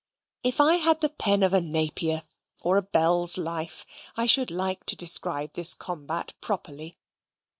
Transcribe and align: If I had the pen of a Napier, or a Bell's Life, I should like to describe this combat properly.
If 0.41 0.59
I 0.59 0.77
had 0.77 1.01
the 1.01 1.09
pen 1.09 1.43
of 1.43 1.53
a 1.53 1.61
Napier, 1.61 2.23
or 2.63 2.77
a 2.77 2.81
Bell's 2.81 3.37
Life, 3.37 3.85
I 4.17 4.25
should 4.25 4.49
like 4.49 4.83
to 4.85 4.95
describe 4.95 5.53
this 5.53 5.75
combat 5.75 6.33
properly. 6.41 6.97